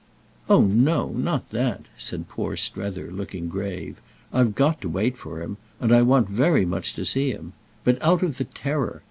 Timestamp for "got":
4.55-4.81